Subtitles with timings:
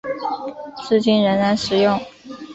[0.79, 2.01] 至今仍然使用。